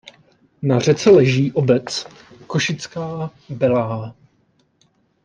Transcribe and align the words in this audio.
Na 0.61 0.79
řece 0.79 1.09
leží 1.09 1.51
obec 1.51 2.07
Košická 2.47 3.31
Belá. 3.49 4.15